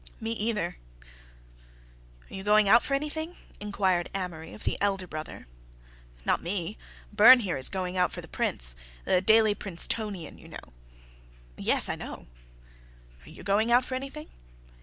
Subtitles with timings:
[0.19, 0.77] "Me either."
[2.27, 5.45] "You going out for anything?" inquired Amory of the elder brother.
[6.25, 10.73] "Not me—Burne here is going out for the Prince—the Daily Princetonian, you know."
[11.55, 12.25] "Yes, I know."
[13.25, 14.29] "You going out for anything?"